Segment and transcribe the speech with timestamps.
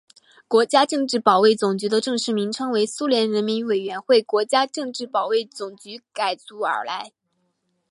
[0.47, 7.11] 国家政治保卫总局的正式名称为苏联人民委员会国家政治保卫总局改组而来。